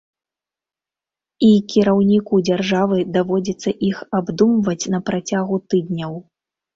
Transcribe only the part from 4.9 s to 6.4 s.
на працягу тыдняў.